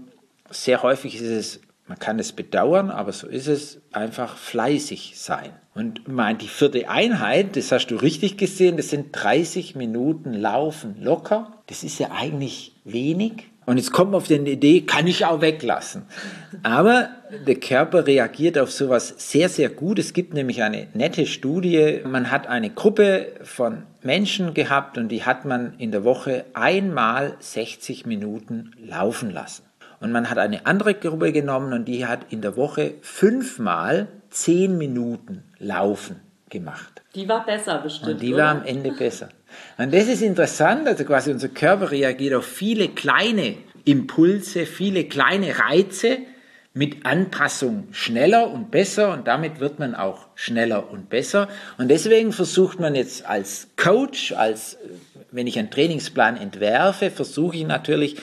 sehr 0.51 0.83
häufig 0.83 1.17
ist 1.17 1.23
es, 1.23 1.61
man 1.87 1.99
kann 1.99 2.19
es 2.19 2.33
bedauern, 2.33 2.91
aber 2.91 3.13
so 3.13 3.27
ist 3.27 3.47
es, 3.47 3.81
einfach 3.93 4.37
fleißig 4.37 5.15
sein. 5.17 5.51
Und 5.75 6.09
meint 6.09 6.41
die 6.41 6.49
vierte 6.49 6.89
Einheit, 6.89 7.57
das 7.57 7.73
hast 7.73 7.89
du 7.89 7.97
richtig 7.97 8.37
gesehen, 8.37 8.77
das 8.77 8.91
sind 8.91 9.09
30 9.13 9.75
Minuten 9.75 10.33
Laufen 10.33 11.03
locker. 11.03 11.63
Das 11.67 11.83
ist 11.83 11.99
ja 11.99 12.11
eigentlich 12.13 12.73
wenig. 12.85 13.51
Und 13.67 13.79
jetzt 13.79 13.93
kommt 13.93 14.11
man 14.11 14.19
auf 14.19 14.29
die 14.29 14.35
Idee, 14.35 14.83
kann 14.83 15.07
ich 15.07 15.25
auch 15.25 15.41
weglassen. 15.41 16.03
Aber 16.63 17.09
der 17.47 17.57
Körper 17.57 18.07
reagiert 18.07 18.59
auf 18.59 18.71
sowas 18.71 19.15
sehr, 19.17 19.49
sehr 19.49 19.71
gut. 19.71 19.99
Es 19.99 20.13
gibt 20.13 20.35
nämlich 20.35 20.63
eine 20.63 20.89
nette 20.95 21.27
Studie. 21.27 22.01
Man 22.05 22.31
hat 22.31 22.47
eine 22.47 22.71
Gruppe 22.71 23.29
von 23.43 23.85
Menschen 24.03 24.55
gehabt 24.55 24.99
und 24.99 25.09
die 25.09 25.25
hat 25.25 25.45
man 25.45 25.75
in 25.79 25.93
der 25.93 26.05
Woche 26.05 26.45
einmal 26.53 27.37
60 27.41 28.07
Minuten 28.07 28.73
laufen 28.87 29.31
lassen. 29.31 29.65
Und 30.01 30.13
man 30.13 30.29
hat 30.29 30.39
eine 30.39 30.67
andere 30.67 30.95
Gruppe 30.95 31.33
genommen 31.33 31.73
und 31.73 31.87
die 31.87 32.07
hat 32.07 32.27
in 32.31 32.43
der 32.43 32.57
Woche 32.57 32.95
fünfmal 33.01 34.09
10 34.31 34.77
Minuten 34.77 35.45
laufen 35.59 36.21
gemacht. 36.55 37.03
Die 37.15 37.29
war 37.29 37.45
besser 37.45 37.79
bestimmt. 37.79 38.13
Und 38.13 38.23
die 38.23 38.33
oder? 38.33 38.45
war 38.45 38.51
am 38.53 38.65
Ende 38.65 38.93
besser. 38.93 39.29
Und 39.77 39.93
das 39.93 40.09
ist 40.09 40.23
interessant, 40.23 40.89
also 40.89 41.05
quasi 41.05 41.31
unser 41.31 41.49
Körper 41.49 41.91
reagiert 41.91 42.35
auf 42.35 42.47
viele 42.47 42.89
kleine 42.89 43.57
Impulse, 43.85 44.65
viele 44.65 45.05
kleine 45.05 45.59
Reize 45.59 46.19
mit 46.73 47.07
Anpassung 47.07 47.89
schneller 47.93 48.51
und 48.51 48.71
besser 48.71 49.13
und 49.13 49.29
damit 49.29 49.61
wird 49.61 49.79
man 49.79 49.95
auch 49.95 50.27
schneller 50.35 50.91
und 50.91 51.09
besser. 51.09 51.49
Und 51.79 51.89
deswegen 51.89 52.33
versucht 52.33 52.81
man 52.81 52.95
jetzt 52.95 53.27
als 53.27 53.69
Coach, 53.77 54.33
als 54.33 54.79
wenn 55.31 55.47
ich 55.47 55.59
einen 55.59 55.71
Trainingsplan 55.71 56.37
entwerfe, 56.37 57.11
versuche 57.11 57.57
ich 57.57 57.67
natürlich 57.67 58.17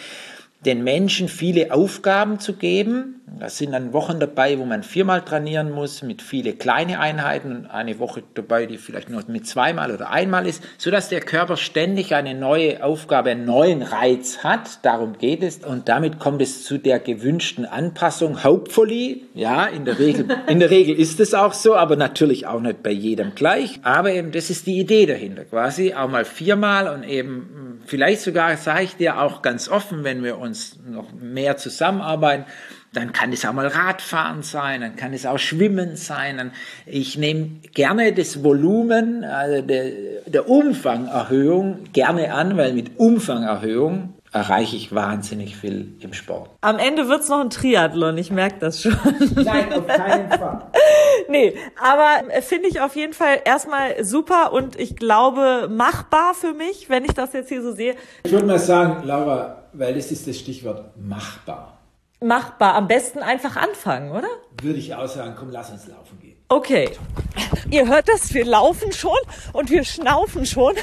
den 0.65 0.83
Menschen 0.83 1.29
viele 1.29 1.71
Aufgaben 1.71 2.39
zu 2.39 2.53
geben. 2.53 3.20
Da 3.39 3.49
sind 3.49 3.71
dann 3.71 3.93
Wochen 3.93 4.19
dabei, 4.19 4.59
wo 4.59 4.65
man 4.65 4.83
viermal 4.83 5.21
trainieren 5.21 5.71
muss, 5.71 6.03
mit 6.03 6.21
viele 6.21 6.53
kleine 6.53 6.99
Einheiten 6.99 7.65
eine 7.65 7.97
Woche 7.97 8.23
dabei, 8.33 8.65
die 8.65 8.77
vielleicht 8.77 9.09
nur 9.09 9.23
mit 9.27 9.47
zweimal 9.47 9.91
oder 9.91 10.11
einmal 10.11 10.45
ist, 10.45 10.61
sodass 10.77 11.07
der 11.07 11.21
Körper 11.21 11.55
ständig 11.55 12.13
eine 12.13 12.35
neue 12.35 12.83
Aufgabe, 12.83 13.31
einen 13.31 13.45
neuen 13.45 13.83
Reiz 13.83 14.39
hat. 14.43 14.83
Darum 14.83 15.17
geht 15.17 15.43
es. 15.43 15.59
Und 15.59 15.87
damit 15.87 16.19
kommt 16.19 16.41
es 16.41 16.65
zu 16.65 16.77
der 16.77 16.99
gewünschten 16.99 17.65
Anpassung. 17.65 18.43
Hopefully, 18.43 19.27
ja, 19.33 19.65
in 19.65 19.85
der 19.85 19.97
Regel, 19.97 20.27
in 20.47 20.59
der 20.59 20.69
Regel 20.69 20.95
ist 20.95 21.19
es 21.19 21.33
auch 21.33 21.53
so, 21.53 21.75
aber 21.75 21.95
natürlich 21.95 22.47
auch 22.47 22.59
nicht 22.59 22.83
bei 22.83 22.91
jedem 22.91 23.33
gleich. 23.33 23.79
Aber 23.83 24.11
eben, 24.11 24.31
das 24.31 24.49
ist 24.49 24.67
die 24.67 24.77
Idee 24.79 25.05
dahinter, 25.05 25.45
quasi 25.45 25.93
auch 25.93 26.09
mal 26.09 26.25
viermal 26.25 26.93
und 26.93 27.03
eben, 27.03 27.81
vielleicht 27.85 28.21
sogar 28.21 28.57
sage 28.57 28.83
ich 28.83 28.95
dir 28.97 29.21
auch 29.21 29.41
ganz 29.41 29.69
offen, 29.69 30.03
wenn 30.03 30.23
wir 30.23 30.37
uns 30.37 30.79
noch 30.85 31.13
mehr 31.13 31.55
zusammenarbeiten, 31.55 32.45
dann 32.93 33.13
kann 33.13 33.31
es 33.31 33.45
auch 33.45 33.53
mal 33.53 33.67
Radfahren 33.67 34.43
sein, 34.43 34.81
dann 34.81 34.95
kann 34.95 35.13
es 35.13 35.25
auch 35.25 35.37
Schwimmen 35.37 35.95
sein. 35.95 36.51
Ich 36.85 37.17
nehme 37.17 37.61
gerne 37.73 38.11
das 38.13 38.43
Volumen, 38.43 39.23
also 39.23 39.61
der, 39.61 39.91
der 40.25 40.49
Umfangerhöhung 40.49 41.85
gerne 41.93 42.33
an, 42.33 42.57
weil 42.57 42.73
mit 42.73 42.99
Umfangerhöhung 42.99 44.13
erreiche 44.33 44.75
ich 44.77 44.93
wahnsinnig 44.95 45.57
viel 45.57 45.93
im 45.99 46.13
Sport. 46.13 46.49
Am 46.61 46.79
Ende 46.79 47.07
wird's 47.09 47.27
noch 47.27 47.41
ein 47.41 47.49
Triathlon, 47.49 48.17
ich 48.17 48.31
merke 48.31 48.59
das 48.59 48.81
schon. 48.81 48.95
Nein, 49.35 49.73
auf 49.73 49.87
keinen 49.87 50.29
Fall. 50.29 50.61
nee, 51.29 51.55
aber 51.81 52.29
äh, 52.29 52.41
finde 52.41 52.69
ich 52.69 52.79
auf 52.79 52.95
jeden 52.95 53.13
Fall 53.13 53.39
erstmal 53.43 54.03
super 54.03 54.53
und 54.53 54.79
ich 54.79 54.95
glaube 54.95 55.67
machbar 55.69 56.33
für 56.33 56.53
mich, 56.53 56.89
wenn 56.89 57.03
ich 57.03 57.13
das 57.13 57.33
jetzt 57.33 57.49
hier 57.49 57.61
so 57.61 57.73
sehe. 57.73 57.95
Ich 58.23 58.31
würde 58.31 58.45
mal 58.45 58.59
sagen, 58.59 59.05
Laura, 59.05 59.63
weil 59.73 59.93
das 59.93 60.11
ist 60.11 60.27
das 60.27 60.37
Stichwort 60.37 60.91
machbar. 60.97 61.80
Machbar, 62.23 62.75
am 62.75 62.87
besten 62.87 63.19
einfach 63.19 63.55
anfangen, 63.55 64.11
oder? 64.11 64.27
Würde 64.61 64.77
ich 64.77 64.93
auch 64.93 65.07
sagen, 65.07 65.33
komm, 65.37 65.49
lass 65.49 65.71
uns 65.71 65.87
laufen 65.87 66.19
gehen. 66.19 66.30
Okay. 66.51 66.89
Ihr 67.69 67.87
hört 67.87 68.09
das, 68.09 68.33
wir 68.33 68.43
laufen 68.43 68.91
schon 68.91 69.17
und 69.53 69.69
wir 69.69 69.85
schnaufen 69.85 70.45
schon, 70.45 70.73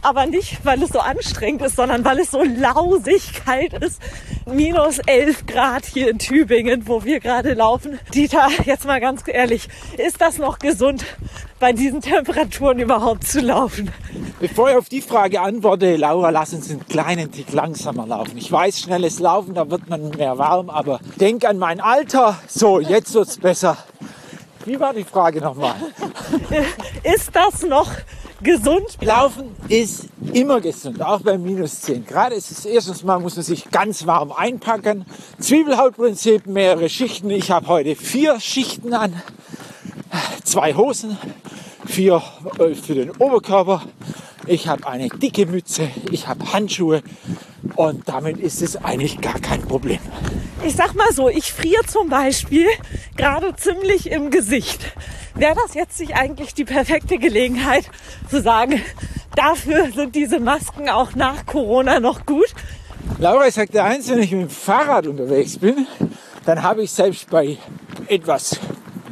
aber 0.00 0.26
nicht, 0.26 0.64
weil 0.64 0.80
es 0.80 0.90
so 0.90 1.00
anstrengend 1.00 1.62
ist, 1.62 1.74
sondern 1.74 2.04
weil 2.04 2.20
es 2.20 2.30
so 2.30 2.44
lausig 2.44 3.32
kalt 3.44 3.72
ist. 3.72 4.00
Minus 4.46 5.00
11 5.00 5.46
Grad 5.46 5.84
hier 5.84 6.10
in 6.10 6.20
Tübingen, 6.20 6.86
wo 6.86 7.02
wir 7.02 7.18
gerade 7.18 7.54
laufen. 7.54 7.98
Dieter, 8.14 8.46
jetzt 8.66 8.84
mal 8.84 9.00
ganz 9.00 9.22
ehrlich, 9.26 9.68
ist 9.98 10.20
das 10.20 10.38
noch 10.38 10.60
gesund, 10.60 11.04
bei 11.58 11.72
diesen 11.72 12.02
Temperaturen 12.02 12.78
überhaupt 12.78 13.26
zu 13.26 13.40
laufen? 13.40 13.90
Bevor 14.38 14.70
ich 14.70 14.76
auf 14.76 14.88
die 14.88 15.00
Frage 15.00 15.40
antworte, 15.40 15.96
Laura, 15.96 16.30
lass 16.30 16.54
uns 16.54 16.70
einen 16.70 16.86
kleinen 16.86 17.32
Tick 17.32 17.52
langsamer 17.52 18.06
laufen. 18.06 18.38
Ich 18.38 18.52
weiß, 18.52 18.78
schnelles 18.78 19.18
Laufen, 19.18 19.54
da 19.54 19.68
wird 19.70 19.88
man 19.88 20.10
mehr 20.10 20.38
warm, 20.38 20.70
aber 20.70 21.00
denk 21.18 21.44
an 21.44 21.58
mein 21.58 21.80
Alter. 21.80 22.38
So, 22.46 22.78
jetzt 22.78 23.12
wird's 23.14 23.38
besser. 23.38 23.76
Wie 24.66 24.80
war 24.80 24.92
die 24.92 25.04
Frage 25.04 25.40
nochmal? 25.40 25.76
Ist 27.04 27.30
das 27.32 27.62
noch 27.62 27.88
gesund? 28.42 28.98
Laufen 29.00 29.54
ist 29.68 30.06
immer 30.32 30.60
gesund, 30.60 31.00
auch 31.00 31.20
bei 31.20 31.38
minus 31.38 31.82
10 31.82 32.04
Grad. 32.04 32.32
Es 32.32 32.50
ist 32.50 32.66
erstens 32.66 33.04
mal, 33.04 33.20
muss 33.20 33.36
man 33.36 33.44
sich 33.44 33.70
ganz 33.70 34.06
warm 34.06 34.32
einpacken. 34.32 35.06
Zwiebelhautprinzip, 35.38 36.46
mehrere 36.46 36.88
Schichten. 36.88 37.30
Ich 37.30 37.52
habe 37.52 37.68
heute 37.68 37.94
vier 37.94 38.40
Schichten 38.40 38.92
an. 38.92 39.14
Zwei 40.42 40.74
Hosen, 40.74 41.16
vier 41.86 42.20
äh, 42.58 42.74
für 42.74 42.96
den 42.96 43.12
Oberkörper. 43.12 43.82
Ich 44.46 44.66
habe 44.66 44.86
eine 44.88 45.08
dicke 45.08 45.46
Mütze, 45.46 45.90
ich 46.10 46.26
habe 46.26 46.52
Handschuhe 46.52 47.02
und 47.76 48.08
damit 48.08 48.38
ist 48.38 48.62
es 48.62 48.76
eigentlich 48.76 49.20
gar 49.20 49.38
kein 49.38 49.62
Problem. 49.62 50.00
Ich 50.66 50.74
sag 50.74 50.96
mal 50.96 51.12
so, 51.12 51.28
ich 51.28 51.52
friere 51.52 51.86
zum 51.86 52.08
Beispiel 52.08 52.66
gerade 53.16 53.54
ziemlich 53.54 54.10
im 54.10 54.32
Gesicht. 54.32 54.80
Wäre 55.36 55.54
das 55.54 55.74
jetzt 55.74 56.00
nicht 56.00 56.16
eigentlich 56.16 56.54
die 56.54 56.64
perfekte 56.64 57.18
Gelegenheit 57.18 57.88
zu 58.28 58.42
sagen, 58.42 58.82
dafür 59.36 59.92
sind 59.94 60.16
diese 60.16 60.40
Masken 60.40 60.88
auch 60.88 61.14
nach 61.14 61.46
Corona 61.46 62.00
noch 62.00 62.26
gut? 62.26 62.48
Laura 63.20 63.48
sagt 63.52 63.74
der 63.74 63.84
eins, 63.84 64.10
wenn 64.10 64.18
ich 64.18 64.32
mit 64.32 64.40
dem 64.40 64.50
Fahrrad 64.50 65.06
unterwegs 65.06 65.56
bin, 65.56 65.86
dann 66.46 66.64
habe 66.64 66.82
ich 66.82 66.90
selbst 66.90 67.30
bei 67.30 67.58
etwas 68.08 68.58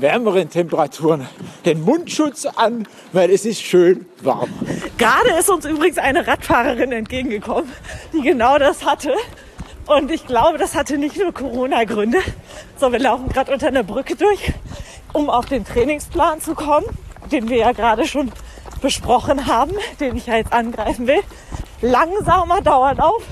wärmeren 0.01 0.51
Temperaturen 0.51 1.29
den 1.65 1.83
Mundschutz 1.83 2.47
an, 2.47 2.89
weil 3.13 3.31
es 3.31 3.45
ist 3.45 3.63
schön 3.63 4.07
warm. 4.23 4.51
Gerade 4.99 5.39
ist 5.39 5.49
uns 5.49 5.65
übrigens 5.67 5.99
eine 5.99 6.27
Radfahrerin 6.27 6.91
entgegengekommen, 6.91 7.71
die 8.13 8.23
genau 8.23 8.59
das 8.59 8.85
hatte. 8.85 9.15
Und 9.87 10.11
ich 10.11 10.27
glaube, 10.27 10.59
das 10.59 10.75
hatte 10.75 10.97
nicht 10.97 11.17
nur 11.19 11.33
Corona-Gründe. 11.33 12.19
So, 12.81 12.91
wir 12.91 12.99
laufen 12.99 13.29
gerade 13.29 13.53
unter 13.53 13.69
einer 13.69 13.83
Brücke 13.83 14.17
durch, 14.17 14.53
um 15.13 15.29
auf 15.29 15.47
den 15.47 15.65
Trainingsplan 15.65 16.41
zu 16.41 16.55
kommen, 16.55 16.87
den 17.31 17.49
wir 17.49 17.59
ja 17.59 17.73
gerade 17.73 18.07
schon 18.07 18.33
besprochen 18.81 19.47
haben, 19.47 19.73
den 20.01 20.17
ich 20.17 20.27
ja 20.27 20.37
jetzt 20.37 20.53
angreifen 20.53 21.07
will. 21.07 21.21
Langsamer 21.83 22.63
dauert 22.63 23.01
auf. 23.01 23.23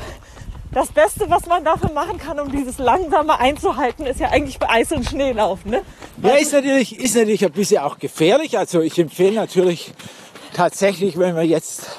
Das 0.72 0.88
Beste, 0.88 1.28
was 1.28 1.46
man 1.46 1.64
dafür 1.64 1.92
machen 1.92 2.18
kann, 2.18 2.40
um 2.40 2.50
dieses 2.50 2.78
Langsame 2.78 3.38
einzuhalten, 3.38 4.06
ist 4.06 4.20
ja 4.20 4.30
eigentlich 4.30 4.58
bei 4.58 4.70
Eis 4.70 4.90
und 4.92 5.04
Schnee 5.04 5.32
laufen. 5.32 5.70
Ne? 5.70 5.82
Ja, 6.22 6.34
ist 6.34 6.52
natürlich, 6.52 6.98
ist 6.98 7.14
natürlich 7.14 7.44
ein 7.44 7.52
bisschen 7.52 7.82
auch 7.82 7.98
gefährlich. 7.98 8.58
Also 8.58 8.80
ich 8.80 8.98
empfehle 8.98 9.34
natürlich 9.34 9.92
tatsächlich, 10.54 11.18
wenn 11.18 11.36
wir 11.36 11.42
jetzt 11.42 11.90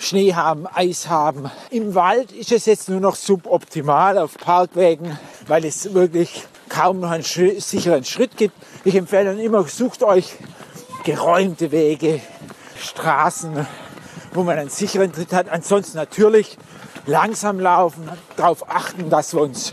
Schnee 0.00 0.32
haben, 0.32 0.66
Eis 0.66 1.10
haben. 1.10 1.50
Im 1.70 1.94
Wald 1.94 2.32
ist 2.32 2.52
es 2.52 2.64
jetzt 2.64 2.88
nur 2.88 3.00
noch 3.00 3.14
suboptimal 3.14 4.16
auf 4.16 4.38
Parkwegen, 4.38 5.18
weil 5.46 5.66
es 5.66 5.92
wirklich 5.92 6.44
kaum 6.70 7.00
noch 7.00 7.10
einen 7.10 7.22
sicheren 7.22 8.04
Schritt 8.04 8.38
gibt. 8.38 8.54
Ich 8.84 8.94
empfehle 8.94 9.26
dann 9.26 9.38
immer, 9.38 9.62
sucht 9.64 10.02
euch 10.02 10.36
geräumte 11.04 11.70
Wege, 11.70 12.22
Straßen, 12.80 13.66
wo 14.32 14.42
man 14.42 14.58
einen 14.58 14.70
sicheren 14.70 15.12
Tritt 15.12 15.34
hat. 15.34 15.50
Ansonsten 15.50 15.98
natürlich 15.98 16.56
langsam 17.04 17.60
laufen, 17.60 18.08
darauf 18.36 18.70
achten, 18.70 19.10
dass 19.10 19.34
wir 19.34 19.42
uns 19.42 19.72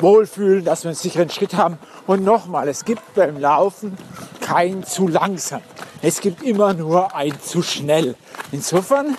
wohlfühlen, 0.00 0.64
dass 0.64 0.82
wir 0.82 0.88
einen 0.88 0.96
sicheren 0.96 1.30
Schritt 1.30 1.54
haben. 1.54 1.78
Und 2.08 2.24
nochmal, 2.24 2.66
es 2.68 2.84
gibt 2.84 3.14
beim 3.14 3.38
Laufen 3.38 3.96
kein 4.40 4.82
zu 4.82 5.06
langsam. 5.06 5.62
Es 6.02 6.20
gibt 6.20 6.42
immer 6.42 6.74
nur 6.74 7.14
ein 7.14 7.40
zu 7.40 7.62
schnell. 7.62 8.16
Insofern 8.50 9.16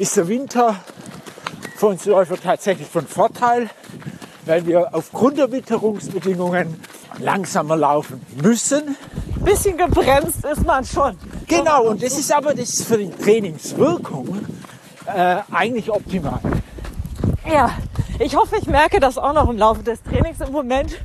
ist 0.00 0.16
der 0.16 0.26
Winter 0.28 0.76
für 1.76 1.88
uns 1.88 2.06
Läufer 2.06 2.40
tatsächlich 2.40 2.88
von 2.88 3.06
Vorteil, 3.06 3.68
weil 4.46 4.64
wir 4.64 4.94
aufgrund 4.94 5.36
der 5.36 5.52
Witterungsbedingungen 5.52 6.82
langsamer 7.18 7.76
laufen 7.76 8.24
müssen. 8.42 8.96
Ein 9.36 9.44
bisschen 9.44 9.76
gebremst 9.76 10.42
ist 10.42 10.64
man 10.64 10.86
schon. 10.86 11.18
Genau, 11.46 11.88
und 11.88 12.02
das 12.02 12.18
ist 12.18 12.32
aber 12.32 12.54
das 12.54 12.70
ist 12.70 12.86
für 12.86 12.96
die 12.96 13.10
Trainingswirkung 13.10 14.46
äh, 15.04 15.36
eigentlich 15.52 15.90
optimal. 15.90 16.40
Ja, 17.50 17.70
ich 18.18 18.34
hoffe, 18.36 18.56
ich 18.58 18.66
merke 18.66 19.00
das 19.00 19.18
auch 19.18 19.34
noch 19.34 19.50
im 19.50 19.58
Laufe 19.58 19.82
des 19.82 20.02
Trainings. 20.02 20.40
Im 20.40 20.52
Moment 20.52 20.96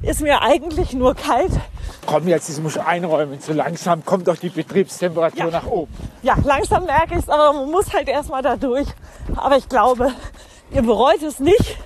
ist 0.00 0.22
mir 0.22 0.40
eigentlich 0.40 0.94
nur 0.94 1.14
kalt. 1.14 1.52
Komm 2.10 2.26
jetzt, 2.26 2.48
das 2.48 2.58
muss 2.58 2.76
ich 2.76 2.80
einräumen. 2.82 3.38
So 3.38 3.52
langsam 3.52 4.02
kommt 4.02 4.28
doch 4.28 4.36
die 4.36 4.48
Betriebstemperatur 4.48 5.38
Ja. 5.44 5.50
nach 5.50 5.66
oben. 5.66 5.92
Ja, 6.22 6.36
langsam 6.42 6.86
merke 6.86 7.12
ich 7.16 7.20
es, 7.20 7.28
aber 7.28 7.52
man 7.52 7.70
muss 7.70 7.92
halt 7.92 8.08
erstmal 8.08 8.40
da 8.40 8.56
durch. 8.56 8.88
Aber 9.36 9.58
ich 9.58 9.68
glaube, 9.68 10.10
ihr 10.70 10.80
bereut 10.80 11.22
es 11.22 11.38
nicht, 11.38 11.76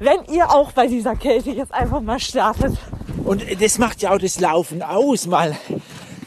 wenn 0.00 0.24
ihr 0.24 0.50
auch 0.50 0.72
bei 0.72 0.88
dieser 0.88 1.14
Kälte 1.14 1.50
jetzt 1.52 1.72
einfach 1.72 2.00
mal 2.00 2.18
startet. 2.18 2.76
Und 3.24 3.44
das 3.62 3.78
macht 3.78 4.02
ja 4.02 4.10
auch 4.12 4.18
das 4.18 4.40
Laufen 4.40 4.82
aus, 4.82 5.28
mal 5.28 5.56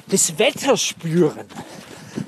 das 0.10 0.40
Wetter 0.40 0.78
spüren. 0.78 1.44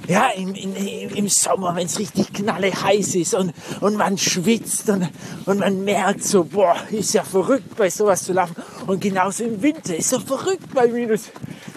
Ja, 0.07 0.29
im, 0.29 0.55
im, 0.55 0.75
im 0.75 1.27
Sommer, 1.27 1.75
wenn 1.75 1.85
es 1.85 1.99
richtig 1.99 2.31
knalle 2.33 2.71
heiß 2.71 3.15
ist 3.15 3.33
und, 3.33 3.53
und 3.81 3.97
man 3.97 4.17
schwitzt 4.17 4.89
und, 4.89 5.09
und 5.45 5.59
man 5.59 5.83
merkt 5.83 6.23
so, 6.23 6.45
boah, 6.45 6.75
ist 6.91 7.13
ja 7.13 7.23
verrückt 7.23 7.75
bei 7.75 7.89
sowas 7.89 8.23
zu 8.23 8.33
laufen. 8.33 8.55
Und 8.85 9.01
genauso 9.01 9.43
im 9.43 9.61
Winter 9.61 9.95
ist 9.95 10.09
so 10.09 10.19
verrückt 10.19 10.73
bei 10.73 10.87
minus 10.87 11.29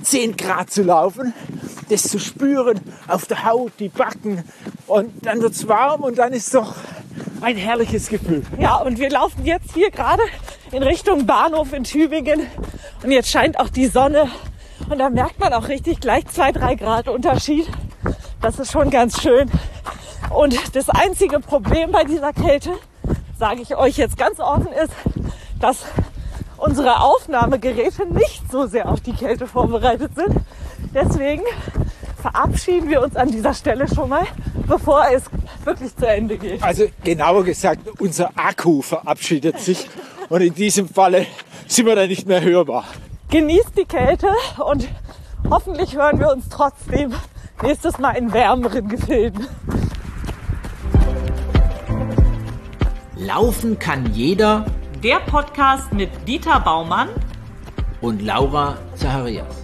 10 0.02 0.36
Grad 0.36 0.70
zu 0.70 0.82
laufen, 0.82 1.34
das 1.88 2.04
zu 2.04 2.20
spüren 2.20 2.80
auf 3.08 3.26
der 3.26 3.44
Haut, 3.44 3.72
die 3.80 3.88
Backen 3.88 4.44
und 4.86 5.10
dann 5.26 5.40
wird's 5.40 5.66
warm 5.66 6.02
und 6.02 6.18
dann 6.18 6.32
ist 6.32 6.54
doch 6.54 6.74
ein 7.40 7.56
herrliches 7.56 8.08
Gefühl. 8.08 8.42
Ja, 8.58 8.76
und 8.76 8.98
wir 8.98 9.10
laufen 9.10 9.44
jetzt 9.44 9.74
hier 9.74 9.90
gerade 9.90 10.22
in 10.72 10.82
Richtung 10.82 11.26
Bahnhof 11.26 11.72
in 11.72 11.84
Tübingen. 11.84 12.46
Und 13.02 13.10
jetzt 13.10 13.30
scheint 13.30 13.58
auch 13.58 13.68
die 13.68 13.86
Sonne. 13.86 14.28
Und 14.88 14.98
da 14.98 15.10
merkt 15.10 15.38
man 15.38 15.52
auch 15.52 15.68
richtig 15.68 16.00
gleich 16.00 16.26
zwei, 16.26 16.52
drei 16.52 16.74
Grad 16.74 17.08
Unterschied. 17.08 17.66
Das 18.40 18.58
ist 18.58 18.72
schon 18.72 18.90
ganz 18.90 19.20
schön. 19.20 19.50
Und 20.30 20.74
das 20.74 20.88
einzige 20.88 21.40
Problem 21.40 21.92
bei 21.92 22.04
dieser 22.04 22.32
Kälte, 22.32 22.70
sage 23.38 23.60
ich 23.62 23.76
euch 23.76 23.96
jetzt 23.98 24.16
ganz 24.16 24.40
offen, 24.40 24.68
ist, 24.72 24.92
dass 25.60 25.84
unsere 26.56 27.00
Aufnahmegeräte 27.00 28.06
nicht 28.06 28.42
so 28.50 28.66
sehr 28.66 28.88
auf 28.88 29.00
die 29.00 29.12
Kälte 29.12 29.46
vorbereitet 29.46 30.12
sind. 30.14 30.36
Deswegen 30.94 31.42
verabschieden 32.20 32.88
wir 32.88 33.02
uns 33.02 33.16
an 33.16 33.30
dieser 33.30 33.54
Stelle 33.54 33.86
schon 33.88 34.08
mal, 34.08 34.26
bevor 34.66 35.04
es 35.12 35.24
wirklich 35.64 35.94
zu 35.96 36.06
Ende 36.06 36.38
geht. 36.38 36.62
Also 36.62 36.86
genauer 37.04 37.44
gesagt, 37.44 37.80
unser 38.00 38.30
Akku 38.36 38.82
verabschiedet 38.82 39.58
sich 39.58 39.88
und 40.28 40.40
in 40.40 40.54
diesem 40.54 40.88
Falle 40.88 41.26
sind 41.66 41.86
wir 41.86 41.96
dann 41.96 42.08
nicht 42.08 42.26
mehr 42.26 42.42
hörbar. 42.42 42.84
genießt 43.30 43.76
die 43.76 43.84
Kälte 43.84 44.28
und 44.58 44.88
hoffentlich 45.48 45.96
hören 45.96 46.18
wir 46.18 46.30
uns 46.30 46.48
trotzdem 46.48 47.14
nächstes 47.62 47.98
Mal 47.98 48.12
in 48.12 48.32
wärmeren 48.32 48.88
Gefilden. 48.88 49.46
Laufen 53.16 53.78
kann 53.78 54.12
jeder 54.12 54.64
Der 55.02 55.20
Podcast 55.20 55.92
mit 55.92 56.10
Dieter 56.26 56.60
Baumann 56.60 57.08
und 58.00 58.22
Laura 58.22 58.78
Zacharias. 58.94 59.59